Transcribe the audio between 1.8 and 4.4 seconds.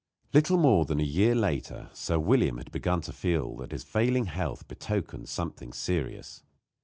Sir William had begun to feel that his failing